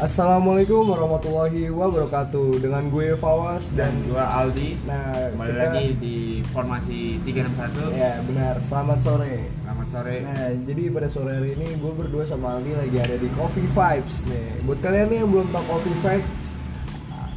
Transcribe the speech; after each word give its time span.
Assalamualaikum 0.00 0.96
warahmatullahi 0.96 1.68
wabarakatuh. 1.68 2.56
Dengan 2.64 2.88
gue 2.88 3.12
Fawas 3.20 3.68
dan 3.76 3.92
dan 3.92 4.08
gua 4.08 4.24
Aldi. 4.40 4.80
Nah 4.88 5.28
kembali 5.28 5.50
kita- 5.52 5.60
lagi 5.60 5.86
di 6.00 6.16
formasi 6.56 7.20
361 7.20 7.92
Ya 7.92 8.16
benar, 8.24 8.56
selamat 8.64 9.04
sore. 9.04 9.52
Selamat 9.60 9.88
sore. 9.92 10.16
Nah 10.24 10.56
jadi 10.64 10.82
pada 10.88 11.08
sore 11.12 11.36
hari 11.36 11.52
ini 11.52 11.76
gue 11.76 11.92
berdua 11.92 12.24
sama 12.24 12.56
Aldi 12.56 12.80
lagi 12.80 12.96
ada 12.96 13.16
di 13.20 13.28
Coffee 13.36 13.68
Vibes 13.68 14.24
nih. 14.24 14.64
Buat 14.64 14.80
kalian 14.80 15.06
nih 15.12 15.18
yang 15.20 15.28
belum 15.36 15.46
tahu 15.52 15.64
Coffee 15.68 15.98
Vibes 16.00 16.48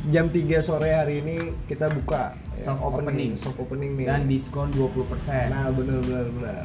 Jam 0.04 0.28
3 0.28 0.36
sore 0.60 0.92
hari 0.92 1.24
ini 1.24 1.38
kita 1.64 1.88
buka 1.88 2.36
ya, 2.60 2.68
Soft 2.68 2.84
opening. 2.84 3.40
Soft 3.40 3.56
opening 3.56 3.96
nih. 3.96 4.04
Dan 4.04 4.28
diskon 4.28 4.68
20% 4.76 5.00
Nah 5.48 5.72
bener 5.72 6.04
bener 6.04 6.28
bener. 6.28 6.64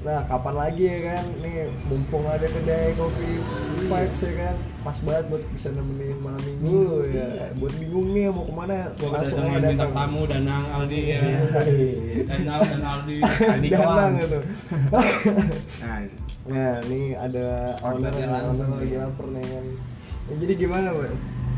Nah 0.00 0.24
kapan 0.24 0.54
lagi 0.56 0.88
ya 0.88 0.98
kan? 1.04 1.24
Nih 1.44 1.68
mumpung 1.84 2.24
ada 2.24 2.48
kedai 2.48 2.96
Coffee 2.96 3.44
Vibes 3.84 4.20
ya 4.24 4.32
kan? 4.40 4.56
Pas 4.80 4.96
banget 5.04 5.24
buat 5.28 5.44
bisa 5.52 5.68
nemenin 5.68 6.16
malam 6.24 6.40
minggu 6.40 6.80
lo 6.80 6.98
ya. 7.04 7.52
Buat 7.60 7.74
bingung 7.76 8.08
nih 8.16 8.24
mau 8.32 8.48
ke 8.48 8.54
mana? 8.56 8.88
Gua 8.96 9.08
Langsung 9.20 9.38
aja 9.44 9.60
bintang 9.60 9.92
tamu 9.92 10.20
Danang 10.24 10.64
Aldi 10.72 11.00
ya. 11.12 11.18
Danang 12.24 12.60
dan 12.64 12.82
Aldi. 12.82 13.16
Aldi 13.52 13.68
Jangan 13.68 13.84
kawan. 13.84 14.10
gitu 14.16 14.38
nah 15.84 16.00
Nah 16.46 16.78
ini 16.88 17.00
ada 17.12 17.74
owner 17.84 18.08
owner 18.08 18.28
langsung 18.32 18.70
lagi. 18.80 18.96
lapar 18.96 19.26
nih. 19.28 19.44
Kan 19.44 19.66
Ya, 20.26 20.34
Jadi 20.42 20.52
gimana 20.58 20.90
Bang? 20.90 21.14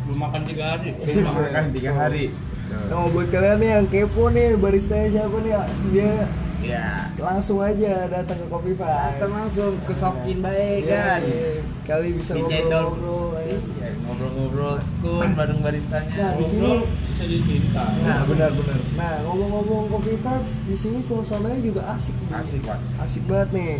Belum 0.08 0.18
makan 0.18 0.40
tiga 0.42 0.64
hari. 0.72 0.88
Iya. 0.96 1.20
makan 1.22 1.64
tiga 1.70 1.92
hari 1.92 2.24
Nah 2.68 3.04
buat 3.06 3.28
kalian 3.28 3.56
nih 3.58 3.70
yang 3.70 3.86
kepo 3.86 4.28
nih 4.28 4.56
barista 4.56 4.96
siapa 5.04 5.36
nih 5.38 5.52
Dia 5.90 6.12
ya 6.58 7.06
langsung 7.16 7.60
aja 7.60 8.08
datang 8.08 8.34
ke 8.34 8.46
Coffee 8.48 8.72
Vibes 8.72 8.82
datang 8.82 9.30
langsung 9.30 9.72
ke 9.78 9.94
Sokin 9.94 10.42
baik 10.42 10.84
Iya, 10.84 10.90
kan 10.90 11.20
iya. 11.22 11.50
Kali 11.86 12.08
bisa 12.12 12.32
dicendol 12.34 12.92
ngobrol-ngobrol 12.92 13.28
ya. 13.38 13.56
Iya, 13.78 13.88
ngobrol-ngobrol 14.02 14.74
skun 14.78 15.28
bareng 15.32 15.60
baristanya 15.60 16.10
Nah, 16.10 16.32
di 16.34 16.44
sini- 16.44 16.64
Ngobrol 16.66 16.82
bisa 17.08 17.24
dicinta. 17.26 17.84
Nah 18.00 18.20
benar-benar. 18.24 18.78
Nah 18.94 19.14
ngomong-ngomong 19.22 19.84
Coffee 19.88 20.18
Vibes 20.18 20.54
di 20.62 20.76
sini 20.76 20.98
suasananya 21.00 21.60
juga 21.62 21.82
asik. 21.90 22.16
asik 22.28 22.60
pak 22.62 22.78
Asik 22.98 23.22
banget 23.24 23.48
nih. 23.54 23.74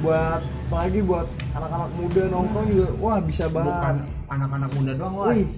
Buat 0.00 0.40
apalagi 0.64 1.00
buat 1.00 1.26
anak-anak 1.52 1.90
muda 1.92 2.22
nongkrong 2.26 2.66
juga, 2.66 2.88
wah 2.98 3.18
bisa 3.20 3.44
bukan 3.46 3.64
banget. 3.68 3.96
anak-anak 4.26 4.70
muda 4.72 4.92
doang 4.94 5.14
was 5.14 5.28
Wih. 5.34 5.48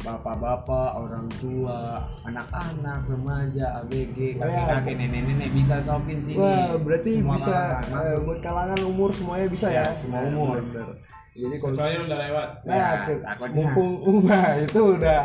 bapak-bapak 0.00 0.90
orang 0.96 1.26
tua 1.36 1.78
anak-anak 2.22 3.00
remaja 3.04 3.66
ABG 3.80 4.16
Iya. 4.34 4.40
kakek-kakek 4.40 4.94
nenek-nenek 4.96 5.50
bisa 5.52 5.76
shopping 5.80 6.18
sini 6.20 6.38
Wah 6.38 6.74
berarti 6.76 7.10
Semua 7.16 7.34
bisa 7.36 7.50
kalangan 7.50 7.82
eh, 7.82 7.90
masuk 7.92 8.20
buat 8.24 8.38
kalangan 8.40 8.80
umur 8.82 9.10
semuanya 9.10 9.46
bisa 9.46 9.66
ya. 9.68 9.82
Ya, 9.82 9.94
semua 9.94 10.20
umur. 10.24 10.58
benar. 10.60 10.88
Jadi 11.32 11.56
kalau 11.56 11.72
udah 12.04 12.18
lewat. 12.20 12.48
Nah, 12.62 12.76
Ya, 12.76 12.88
tuh, 13.02 13.18
takutnya. 13.18 13.56
mumpung 13.56 13.90
ubah 14.04 14.44
itu 14.64 14.80
udah 14.92 15.20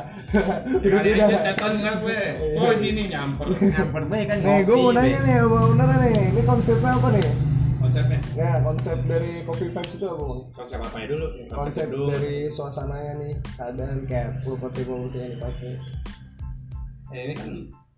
udah 0.80 0.90
Kali 0.96 1.10
tidak. 1.10 1.28
aja 1.28 1.38
setan 1.44 1.74
kan 1.78 1.94
gue. 2.00 2.22
Oh 2.56 2.72
sini 2.74 3.04
nyamper. 3.08 3.48
nyamper 3.52 4.04
baik 4.08 4.26
kan 4.26 4.38
Nih, 4.40 4.60
gue 4.64 4.76
mau 4.78 4.92
nanya 4.92 5.20
nih 5.20 5.36
sama 5.38 5.58
owner 5.64 5.90
nih, 6.00 6.14
ini 6.32 6.42
konsepnya 6.44 6.92
apa 6.94 7.08
nih? 7.12 7.28
Konsepnya. 7.78 8.20
Nah, 8.34 8.56
konsep 8.66 8.98
dari 9.06 9.46
Coffee 9.46 9.70
Vibes 9.70 9.94
itu 9.96 10.06
apa, 10.10 10.24
Bang? 10.26 10.42
Konsep 10.54 10.80
apa 10.82 10.98
ya 10.98 11.06
dulu? 11.14 11.26
konsep 11.48 11.88
dulu. 11.94 12.06
dari 12.10 12.36
suasananya 12.50 13.14
nih 13.22 13.34
keadaan 13.54 13.98
kayak 14.10 14.30
properti 14.42 14.82
properti 14.84 15.18
yang 15.22 15.32
dipakai 15.38 15.74
Ya 17.08 17.22
ini 17.24 17.34
kan 17.40 17.50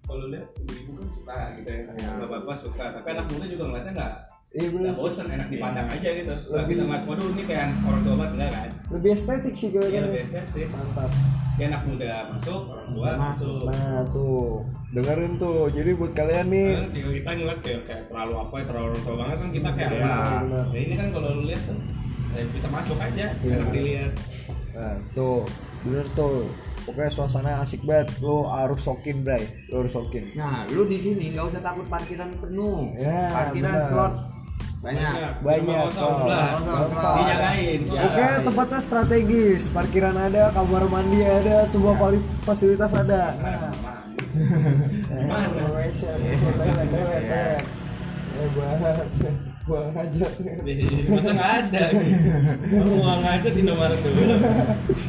kalau 0.06 0.30
lihat 0.30 0.46
ibu-ibu 0.62 0.92
kan 1.02 1.08
suka 1.10 1.38
gitu 1.58 1.70
ya. 1.70 1.82
Bapak-bapak 2.22 2.58
suka. 2.62 2.86
Tapi 3.02 3.08
anak 3.10 3.26
muda 3.34 3.46
juga 3.50 3.64
ngeliatnya 3.70 3.94
nggak 3.98 4.14
iya 4.52 4.68
bener 4.68 4.92
sih. 4.92 5.00
bosen, 5.00 5.28
enak 5.28 5.48
dipandang 5.48 5.88
aja 5.88 6.10
gitu. 6.12 6.34
Kalau 6.34 6.56
Lebih- 6.56 6.70
kita 6.72 6.82
ngeliat 6.84 7.04
waduh 7.06 7.28
ini 7.30 7.44
kayak 7.44 7.68
orang 7.80 8.02
tua 8.02 8.16
banget 8.16 8.32
enggak 8.34 8.52
kan? 8.52 8.70
lebih 8.90 9.12
estetik 9.14 9.54
sih 9.54 9.68
Iya 9.68 9.78
kayaknya 9.80 10.02
lebih 10.04 10.22
estetik. 10.24 10.68
mantap 10.70 11.12
Kayak 11.52 11.70
anak 11.70 11.84
muda 11.86 12.12
masuk, 12.30 12.62
orang 12.66 12.90
tua 12.90 13.10
masuk. 13.20 13.62
nah 13.68 14.00
tuh 14.08 14.44
dengerin 14.90 15.34
tuh 15.36 15.60
jadi 15.70 15.92
buat 15.94 16.14
kalian 16.14 16.48
nih 16.48 16.68
tinggal 16.90 17.14
kita 17.14 17.30
ngeliat 17.36 17.60
kayak, 17.60 17.82
kayak 17.84 18.04
terlalu 18.08 18.34
apa 18.40 18.54
ya, 18.56 18.64
terlalu 18.66 18.86
orang 18.88 19.04
tua 19.04 19.16
banget 19.18 19.38
kan 19.38 19.50
kita 19.52 19.70
kayak 19.70 19.90
Iya, 19.92 20.00
apa 20.00 20.36
benar. 20.40 20.66
ya 20.66 20.80
ini 20.80 20.94
kan 20.96 21.08
kalau 21.12 21.30
lu 21.32 21.44
lihat 21.44 21.62
tuh 21.62 21.78
eh, 22.32 22.46
bisa 22.48 22.68
masuk 22.70 22.98
aja 22.98 23.26
Iya. 23.36 23.54
enak 23.54 23.70
dilihat 23.70 24.12
nah 24.72 24.96
tuh 25.12 25.38
bener 25.82 26.06
tuh 26.10 26.36
pokoknya 26.82 27.12
suasana 27.12 27.52
asik 27.60 27.82
banget 27.84 28.08
lo 28.18 28.48
harus 28.48 28.80
sokin 28.80 29.18
bray 29.20 29.44
lo 29.68 29.84
harus 29.84 29.92
sokin 29.92 30.32
Nah, 30.34 30.64
lu 30.66 30.86
di 30.86 30.96
sini 30.96 31.30
nggak 31.30 31.44
usah 31.46 31.60
takut 31.60 31.86
parkiran 31.86 32.32
penuh. 32.34 32.96
Ya, 32.96 33.28
parkiran 33.30 33.68
benar. 33.70 33.90
slot 33.92 34.14
banyak. 34.80 35.44
banyak. 35.44 35.92
Gampang. 35.92 37.16
dijagain. 37.20 37.80
Oke, 37.84 38.28
tempatnya 38.48 38.80
strategis, 38.80 39.68
parkiran 39.68 40.16
ada, 40.16 40.56
kamar 40.56 40.88
mandi 40.88 41.20
ada, 41.20 41.68
semua 41.68 41.94
vali- 41.94 42.24
fasilitas 42.44 42.94
ada. 42.96 43.36
Nah, 43.36 43.72
Gimana? 48.40 49.49
Buang 49.70 49.94
aja. 49.94 50.26
masa 51.06 51.30
nggak 51.30 51.52
ada 51.62 51.84
nggak 51.94 53.18
ngajak 53.22 53.54
di 53.54 53.62
nomor 53.62 53.92
tuh 53.94 54.12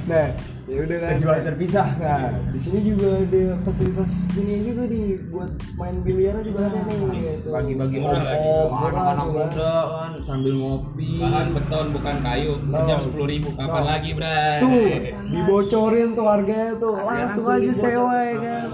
Nah, 0.05 0.27
ya 0.67 0.79
udah 0.83 0.97
kan. 1.01 1.11
Terjual 1.17 1.39
terpisah. 1.41 1.89
Nah, 1.97 2.21
di 2.51 2.59
sini 2.59 2.79
juga 2.85 3.09
ada 3.17 3.43
fasilitas 3.63 4.13
ini 4.35 4.55
juga 4.63 4.83
nih 4.85 5.07
buat 5.31 5.51
main 5.75 5.97
biliar 6.03 6.37
juga 6.43 6.69
ada 6.69 6.81
nih. 6.85 7.01
gitu. 7.17 7.49
Bagi-bagi 7.49 7.97
opom, 7.99 8.69
Murah 8.69 8.91
anak-anak 8.91 9.27
muda 9.27 9.73
kan 9.89 10.13
sambil 10.23 10.53
ngopi. 10.55 11.11
bahan 11.17 11.49
beton 11.51 11.87
bukan 11.91 12.17
kayu 12.21 12.53
No. 12.61 12.79
jam 12.85 12.99
sepuluh 13.01 13.27
ribu 13.27 13.49
kapan 13.55 13.81
No. 13.81 13.89
lagi 13.89 14.11
bray 14.13 14.59
Tuh, 14.61 14.87
dibocorin 15.27 16.09
tuh 16.13 16.27
harganya 16.27 16.73
tuh. 16.77 16.95
Langsung 16.95 17.45
langsung 17.47 17.47
aja 17.49 17.73
sewa 17.73 18.13
ya 18.21 18.37
kan. 18.37 18.67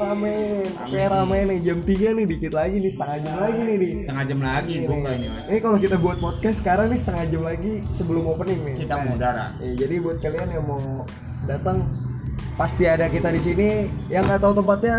Ramein. 0.00 0.64
Kayak 0.82 1.08
ramein 1.10 1.44
nih 1.46 1.58
jam 1.60 1.78
3 1.80 2.16
nih 2.16 2.24
dikit 2.26 2.52
lagi 2.52 2.76
nih 2.78 2.90
setengah 2.90 3.16
jam 3.20 3.34
lagi 3.38 3.60
nih 3.60 3.76
nih. 3.76 3.92
Setengah 4.00 4.24
jam 4.24 4.40
lagi 4.40 4.72
Ini, 4.74 4.86
buka 4.86 5.10
ini. 5.12 5.26
Mas. 5.28 5.44
ini 5.46 5.58
kalau 5.60 5.78
kita 5.78 5.96
buat 5.96 6.18
podcast 6.18 6.56
sekarang 6.58 6.86
nih 6.88 6.98
setengah 6.98 7.24
jam 7.26 7.42
lagi 7.44 7.72
sebelum 7.92 8.24
opening 8.26 8.60
nih. 8.64 8.74
Kita 8.80 8.94
mau 8.98 9.14
darah. 9.14 9.50
Ya, 9.58 9.70
jadi 9.76 9.94
buat 10.00 10.16
kalian 10.18 10.48
yang 10.50 10.64
mau 10.64 11.04
datang 11.44 11.76
pasti 12.56 12.84
ada 12.84 13.06
kita 13.06 13.28
di 13.28 13.40
sini. 13.40 13.68
Yang 14.08 14.22
nggak 14.26 14.40
tahu 14.40 14.52
tempatnya 14.56 14.96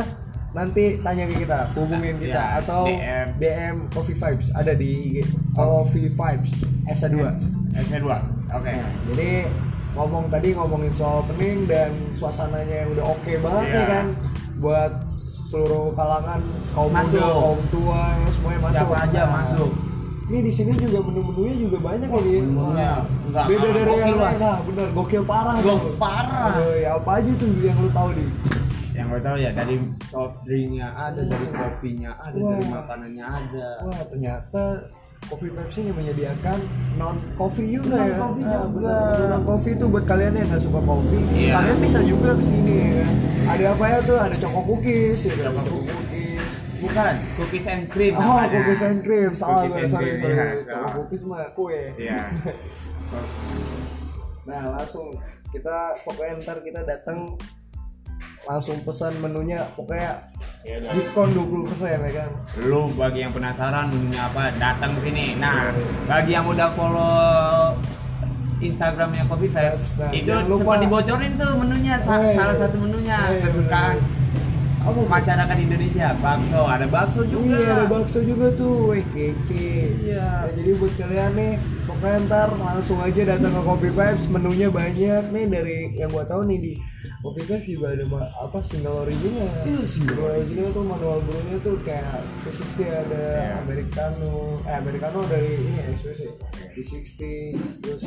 nanti 0.52 1.00
tanya 1.00 1.24
ke 1.26 1.36
kita, 1.40 1.60
hubungin 1.74 2.16
kita 2.20 2.36
Ya, 2.36 2.60
atau 2.60 2.84
DM. 2.84 3.28
DM 3.40 3.76
Coffee 3.90 4.14
Vibes 4.14 4.52
ada 4.52 4.74
di 4.76 4.88
IG 5.08 5.16
Coffee 5.52 6.12
Vibes 6.12 6.52
S2. 6.86 7.16
S2. 7.74 8.04
Oke. 8.52 8.74
Jadi 9.10 9.32
ngomong 9.92 10.28
tadi 10.28 10.52
ngomongin 10.52 10.92
soal 10.92 11.24
opening 11.24 11.64
dan 11.66 11.92
suasananya 12.14 12.84
yang 12.84 12.90
udah 12.92 13.06
oke 13.08 13.32
banget 13.34 13.66
Iya. 13.66 13.76
ya 13.76 13.86
kan 13.90 14.06
buat 14.62 14.94
seluruh 15.50 15.92
kalangan 15.98 16.40
kaum 16.72 16.92
Masuk. 16.94 17.20
muda, 17.20 17.28
kaum 17.36 17.62
tua 17.74 18.02
yang 18.16 18.32
semuanya 18.32 18.60
masuk. 18.62 18.78
Siapa 18.78 18.96
aja 19.04 19.22
Nah, 19.22 19.32
masuk. 19.44 19.72
Ini 20.32 20.40
di 20.48 20.52
sini 20.56 20.72
juga 20.80 21.00
menu-menunya 21.04 21.56
juga 21.60 21.78
banyak 21.84 22.08
ya 22.08 22.22
Din. 22.24 22.44
menu-menunya 22.48 22.92
Wah, 22.96 23.04
nggak 23.36 23.46
Beda 23.52 23.68
dari 23.68 23.84
gokil, 23.84 24.00
yang 24.00 24.16
lain. 24.16 24.40
Nah, 24.40 24.58
bener 24.64 24.88
gokil 24.96 25.24
parah. 25.28 25.56
Tuh. 25.60 25.80
parah. 26.00 26.44
Aduh, 26.56 26.74
ya 26.80 26.90
apa 26.96 27.12
aja 27.20 27.32
tuh 27.36 27.50
yang 27.60 27.78
lu 27.84 27.90
tahu 27.92 28.10
di? 28.16 28.26
Yang 28.92 29.08
gue 29.08 29.22
tahu 29.24 29.38
ya 29.40 29.50
dari 29.52 29.76
soft 30.08 30.38
drinknya 30.48 30.88
ada, 30.96 31.22
dari 31.24 31.48
kopinya 31.52 32.12
ada, 32.16 32.38
Wah. 32.40 32.50
dari 32.56 32.66
makanannya 32.72 33.26
ada. 33.28 33.68
Wah, 33.84 34.02
ternyata 34.08 34.64
Coffee 35.24 35.50
Pepsi 35.50 35.80
yang 35.84 35.96
menyediakan 35.96 36.60
non 36.96 37.16
coffee 37.34 37.70
juga 37.72 37.96
Non 37.96 38.08
ya. 38.08 38.18
coffee 38.18 38.44
Nah, 38.44 38.62
juga. 38.62 38.96
Non 39.30 39.44
coffee 39.44 39.74
itu 39.74 39.86
buat 39.86 40.06
kalian 40.06 40.34
yang 40.34 40.48
nggak 40.48 40.62
suka 40.62 40.80
kopi, 40.82 41.20
Iya. 41.32 41.54
kalian 41.56 41.78
bisa 41.80 42.00
juga 42.02 42.30
ke 42.34 42.44
sini 42.44 42.74
ya. 42.76 43.06
Ada 43.48 43.64
apa 43.72 43.86
ya 43.86 43.98
tuh? 44.02 44.18
Ada 44.20 44.36
choco 44.38 44.60
cookies, 44.66 45.20
ya, 45.22 45.32
ada 45.34 45.44
Choco 45.48 45.62
choco 45.64 45.80
cookies. 45.88 46.52
Bukan, 46.82 47.14
cookies 47.38 47.66
and 47.68 47.84
cream 47.88 48.14
Oh, 48.14 48.22
namanya. 48.22 48.50
cookies 48.52 48.82
and 48.82 49.00
cream. 49.02 49.32
Salah 49.34 49.54
Cookies 49.62 49.72
gue, 49.72 49.80
and 49.80 49.92
sorry, 49.92 50.06
cream, 50.08 50.20
sorry. 50.20 50.36
Choco 50.36 50.66
salah. 50.68 50.92
cookies 50.94 51.24
mah 51.24 51.42
kue. 51.52 51.82
Iya. 51.96 52.22
Nah, 54.42 54.74
langsung 54.74 55.14
kita 55.48 55.78
pokoknya 56.02 56.42
ntar 56.42 56.58
kita 56.60 56.82
datang 56.82 57.38
langsung 58.42 58.82
pesan 58.82 59.14
menunya 59.18 59.62
pokoknya 59.72 60.26
ya 60.62 60.82
udah 60.82 60.92
diskon 60.92 61.30
20% 61.30 61.78
ya 62.02 62.12
kan. 62.16 62.30
Lu 62.60 62.90
bagi 62.92 63.22
yang 63.22 63.32
penasaran 63.32 63.90
menunya 63.90 64.22
apa, 64.24 64.50
datang 64.56 64.98
sini. 65.00 65.38
Nah, 65.38 65.70
bagi 66.06 66.32
yang 66.32 66.46
udah 66.46 66.74
follow 66.74 67.78
Instagramnya 68.60 69.26
Coffee 69.26 69.50
Vibes, 69.50 69.84
Nah, 69.96 70.12
itu 70.12 70.30
lupa. 70.30 70.54
sempat 70.56 70.78
dibocorin 70.80 71.34
tuh 71.34 71.52
menunya, 71.56 71.96
sa- 71.98 72.18
Eh, 72.20 72.34
salah 72.36 72.56
satu 72.56 72.78
menunya 72.78 73.18
eh, 73.32 73.42
kesukaan 73.42 73.98
Apa 74.82 74.98
masyarakat 74.98 75.58
Indonesia, 75.60 76.10
bakso, 76.18 76.66
ada 76.66 76.90
bakso 76.90 77.22
juga. 77.24 77.54
Iya, 77.54 77.70
ada 77.72 77.86
bakso 77.86 78.18
juga 78.20 78.50
tuh. 78.52 78.90
Wih, 78.90 79.06
kece. 79.14 79.94
Iya. 80.02 80.26
Nah, 80.42 80.50
jadi 80.58 80.72
buat 80.74 80.94
kalian 80.98 81.32
nih, 81.38 81.54
pokoknya 81.86 82.18
ntar 82.26 82.50
langsung 82.52 82.98
aja 82.98 83.22
datang 83.28 83.54
ke 83.54 83.62
Coffee 83.62 83.94
Vibes. 83.94 84.26
Menunya 84.26 84.68
banyak 84.68 85.24
nih 85.30 85.46
dari 85.48 85.78
yang 85.94 86.10
gua 86.10 86.26
tahu 86.26 86.50
nih 86.50 86.58
di 86.60 86.74
Coffee 87.22 87.46
Vibes 87.46 87.68
juga 87.68 87.88
ada 87.92 88.04
ma- 88.04 88.34
apa 88.36 88.60
single 88.62 88.98
original. 89.00 89.46
Iya, 89.62 89.86
single 89.86 90.26
original 90.28 90.68
tuh 90.70 90.84
manual 90.84 91.22
brewnya 91.22 91.58
tuh 91.60 91.78
kayak 91.82 92.06
V60 92.42 92.78
ada 92.88 93.22
Iya. 93.38 93.62
Americano, 93.62 94.32
eh 94.62 94.76
Americano 94.76 95.20
dari 95.26 95.54
ini 95.56 95.86
espresso. 95.88 96.26
V60 96.68 97.22
terus 97.80 98.04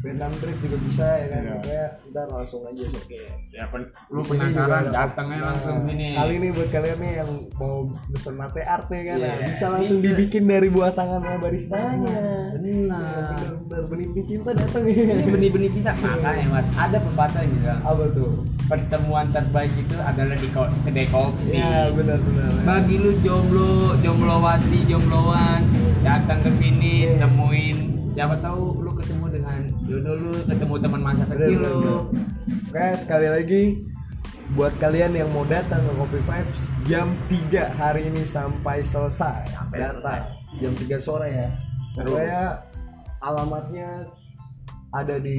Vietnam 0.00 0.32
Drip 0.34 0.56
juga 0.58 0.76
bisa 0.80 1.04
ya 1.04 1.26
kan 1.28 1.40
Iya. 1.40 1.52
pokoknya 1.52 1.84
ntar 2.10 2.26
langsung 2.30 2.62
aja 2.62 2.84
oke 2.86 3.20
Ya 3.50 3.64
pen- 3.66 3.90
lu 4.08 4.20
penasaran 4.22 4.82
juga 4.82 4.96
datangnya 4.96 5.36
Nah, 5.36 5.46
langsung 5.50 5.76
sini. 5.78 6.06
Kali 6.12 6.32
ini 6.34 6.48
buat 6.50 6.68
kalian 6.68 6.98
nih 6.98 7.12
yang 7.18 7.30
mau 7.52 7.76
pesen 8.08 8.34
latte 8.34 8.62
art 8.62 8.86
nih 8.86 9.02
kan, 9.04 9.16
Iya. 9.18 9.28
nah, 9.28 9.36
bisa 9.46 9.66
langsung 9.70 9.98
Bisa. 9.98 10.08
dibikin 10.08 10.44
dari 10.44 10.68
buah 10.68 10.90
tangannya 10.90 11.36
baristanya. 11.36 12.16
Benar. 12.54 12.96
Iya, 12.96 13.50
Bener-bener 13.68 13.84
benih 13.86 14.24
cinta 14.24 14.50
datang 14.52 14.82
Ini 14.82 15.02
ya. 15.02 15.14
benih-benih 15.28 15.70
cinta 15.70 15.92
makanya 15.94 16.44
mas 16.50 16.68
ada 16.74 16.98
pepatah 16.98 17.42
gitu 17.44 17.66
Apa 17.68 18.04
tuh? 18.10 18.30
pertemuan 18.62 19.26
terbaik 19.28 19.72
itu 19.74 19.96
adalah 19.96 20.34
di 20.34 20.48
kedai 20.48 21.06
kopi 21.06 21.50
Iya 21.52 21.90
benar-benar. 21.90 22.50
bagi 22.62 22.96
lu 22.96 23.12
jomblo 23.20 23.70
jomblowati 23.98 24.78
jombloan 24.86 25.60
datang 26.00 26.38
ke 26.38 26.50
sini 26.52 26.94
Iya. 27.10 27.20
temuin 27.20 27.78
siapa 28.10 28.34
tahu 28.38 28.80
lu 28.80 28.92
ketemu 28.92 29.19
jodoh 29.90 30.14
lu 30.14 30.30
ketemu 30.46 30.74
teman 30.78 31.00
masa 31.02 31.24
kecil 31.26 31.58
bener, 31.58 31.74
lu. 31.82 31.98
Oke 32.70 32.86
sekali 32.94 33.26
lagi 33.26 33.62
buat 34.54 34.70
kalian 34.78 35.18
yang 35.18 35.30
mau 35.34 35.42
datang 35.42 35.82
ke 35.82 35.92
Coffee 35.98 36.22
Vibes 36.22 36.62
jam 36.86 37.10
3 37.26 37.74
hari 37.74 38.06
ini 38.06 38.22
sampai 38.22 38.86
selesai. 38.86 39.50
Sampai 39.50 39.82
datang 39.82 40.30
jam 40.62 40.72
3 40.78 40.94
sore 41.02 41.28
ya. 41.34 41.50
Pokoknya 41.98 42.62
alamatnya 43.18 44.06
ada 44.94 45.18
di 45.18 45.38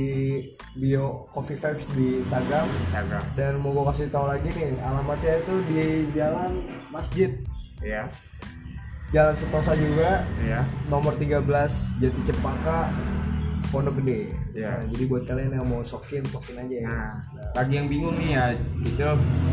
bio 0.75 1.31
Coffee 1.31 1.56
Vibes 1.56 1.88
di 1.95 2.19
Instagram. 2.19 2.68
Instagram. 2.92 3.24
Dan 3.39 3.63
mau 3.63 3.71
gue 3.71 3.88
kasih 3.88 4.12
tahu 4.12 4.27
lagi 4.27 4.51
nih 4.51 4.75
alamatnya 4.83 5.33
itu 5.39 5.56
di 5.71 5.83
Jalan 6.12 6.51
Masjid. 6.92 7.31
Ya 7.80 8.03
Jalan 9.15 9.36
Setosa 9.39 9.80
juga. 9.80 10.27
Ya 10.44 10.68
nomor 10.92 11.15
13 11.15 11.39
Jati 12.03 12.21
Cepaka 12.27 12.92
Pondok 13.71 13.95
Gede. 13.97 14.27
Iya. 14.51 14.68
Nah, 14.69 14.83
jadi 14.85 15.03
buat 15.06 15.23
kalian 15.23 15.51
yang 15.53 15.63
mau 15.63 15.79
sokin, 15.81 16.19
sokin 16.23 16.59
aja 16.59 16.75
ya. 16.75 16.85
Nah, 16.85 17.12
bagi 17.51 17.73
yang 17.73 17.88
bingung 17.88 18.13
nih 18.13 18.29
ya, 18.31 18.45
itu 18.77 19.07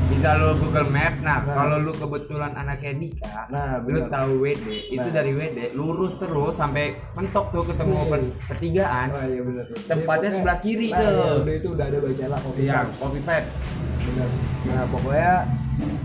bisa 0.08 0.34
lo 0.34 0.58
Google 0.58 0.88
Map. 0.88 1.14
Nah, 1.20 1.38
Nah. 1.40 1.54
kalau 1.54 1.76
lu 1.78 1.92
kebetulan 1.92 2.50
anaknya 2.52 2.92
Dika, 2.96 3.46
Nah, 3.46 3.78
lu 3.78 3.94
bener. 3.94 4.10
tahu 4.10 4.30
WD, 4.40 4.66
itu 4.90 4.98
Nah. 5.00 5.14
dari 5.14 5.32
WD 5.32 5.58
lurus 5.72 6.18
terus 6.18 6.50
sampai 6.52 6.84
mentok 7.14 7.46
tuh 7.48 7.62
ketemu 7.64 7.94
Wih. 7.94 8.08
per- 8.08 8.32
pertigaan. 8.48 9.08
Oh 9.08 9.22
iya 9.22 9.40
benar. 9.40 9.64
Tempatnya 9.86 10.30
sebelah 10.30 10.58
kiri 10.58 10.88
nah, 10.90 10.98
tuh. 10.98 11.46
ya, 11.46 11.54
itu 11.54 11.68
udah 11.70 11.86
ada 11.86 11.98
baca 12.00 12.24
lah 12.26 12.38
kopi 12.40 12.60
Iya, 12.60 12.74
Vibes. 12.82 12.98
Coffee 12.98 13.22
Vibes. 13.22 13.54
Bener. 14.00 14.28
Nah 14.64 14.82
pokoknya 14.88 15.32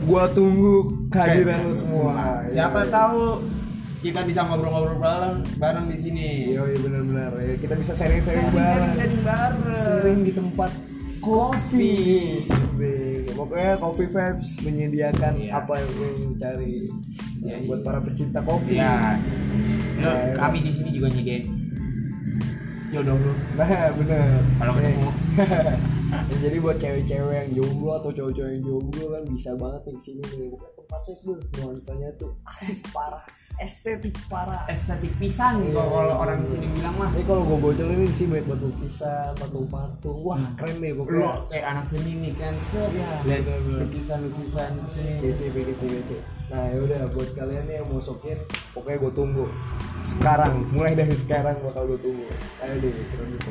gua 0.03 0.23
tunggu 0.29 0.75
kehadiran 1.09 1.57
Oke, 1.57 1.65
lu 1.65 1.73
semua. 1.73 2.13
Siapa 2.45 2.79
Iya. 2.79 2.91
tahu 2.91 3.21
kita 4.03 4.19
bisa 4.27 4.43
ngobrol-ngobrol 4.43 4.99
bareng, 4.99 5.35
bareng 5.55 5.85
di 5.87 5.97
sini. 5.97 6.27
Iya 6.51 6.61
iya 6.67 6.77
benar-benar. 6.77 7.31
Ya, 7.39 7.55
kita 7.55 7.73
bisa 7.73 7.95
sharing-sharing 7.95 8.43
Sharing, 8.43 8.59
bareng. 8.59 8.93
sharing, 8.99 9.21
bareng. 9.23 9.77
Sharing 9.79 10.19
di 10.21 10.31
tempat 10.35 10.71
kopi. 11.23 11.95
Sering. 12.43 13.31
Pokoknya 13.33 13.79
Coffee 13.79 14.11
Vibes 14.11 14.49
menyediakan 14.59 15.33
Iya. 15.39 15.51
apa 15.55 15.73
yang 15.79 15.89
lu 15.95 16.07
cari 16.35 16.73
Iya, 17.39 17.55
buat 17.63 17.79
iya. 17.79 17.85
para 17.87 17.99
pecinta 18.03 18.39
kopi. 18.43 18.75
Iya. 18.75 19.15
Lu, 19.97 20.03
Nah, 20.03 20.15
iya. 20.19 20.33
kami 20.35 20.57
di 20.59 20.71
sini 20.75 20.89
juga 20.91 21.07
nyediain 21.07 21.47
jodoh 22.91 23.17
lu. 23.17 23.33
Nah 23.55 23.89
bener 23.95 24.21
Kalau 24.59 24.73
ketemu. 24.75 25.09
Ya, 26.29 26.35
jadi 26.45 26.57
buat 26.61 26.77
cewek-cewek 26.77 27.33
yang 27.33 27.49
jomblo 27.55 27.97
atau 27.97 28.13
cowok-cowok 28.13 28.49
yang 28.51 28.61
jomblo 28.61 29.05
kan 29.09 29.23
bisa 29.25 29.49
banget 29.57 29.81
nih 29.81 29.93
ke 29.97 30.01
sini 30.03 30.21
nih 30.29 30.49
tempatnya 30.77 31.15
tuh 31.25 31.35
nuansanya 31.57 32.09
tuh 32.21 32.29
asik 32.45 32.85
parah 32.93 33.25
estetik 33.61 34.15
parah. 34.25 34.65
Estetik 34.65 35.13
pisan 35.21 35.61
Iya, 35.61 35.77
kalau 35.77 35.89
kalau 35.93 36.13
iya, 36.13 36.21
orang 36.23 36.39
iya. 36.41 36.49
sini 36.49 36.67
bilang 36.73 36.95
mah. 36.97 37.09
Ini 37.13 37.23
kalau 37.29 37.41
gue 37.45 37.57
bocorin 37.61 37.99
ini 38.01 38.13
sih 38.13 38.25
buat 38.25 38.45
batu 38.49 38.65
lukisan 38.73 39.29
patung-patung 39.37 40.19
wah 40.25 40.41
keren 40.57 40.75
nih 40.81 40.91
lu 40.93 41.05
pokoknya 41.05 41.31
kayak 41.51 41.65
anak 41.75 41.85
seni 41.89 42.11
nih 42.17 42.33
kan? 42.37 42.53
Set. 42.69 42.89
Iya, 42.89 43.11
lihat 43.25 43.41
bener-bener. 43.45 43.79
lukisan 43.85 44.19
lukisan 44.25 44.71
sini 44.89 45.13
kece 45.21 45.45
kece 45.53 45.73
kece 45.85 46.17
nah 46.51 46.69
yaudah 46.69 47.09
buat 47.15 47.29
kalian 47.33 47.65
nih 47.65 47.75
yang 47.81 47.87
mau 47.89 48.01
sokin 48.03 48.37
pokoknya 48.77 48.97
gue 49.01 49.11
tunggu. 49.15 49.45
Sekarang 50.03 50.53
mulai 50.69 50.93
dari 50.93 51.15
sekarang 51.15 51.57
bakal 51.65 51.89
gue 51.89 51.99
tunggu. 52.03 52.25
Ayo 52.61 52.75
deh 52.77 52.91
keren 53.09 53.27
nih 53.31 53.41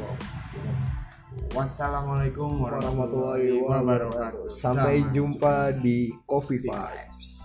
wassalamualaikum 1.52 2.64
warahmatullahi 2.64 3.60
wabarakatuh. 3.60 4.48
sampai 4.48 5.04
jumpa 5.12 5.76
di 5.84 6.08
Coffee 6.24 6.60
Vibes 6.64 7.41